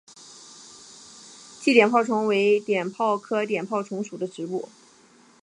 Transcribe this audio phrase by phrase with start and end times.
[1.61, 4.67] 鲫碘泡虫为碘泡科碘泡虫属的动物。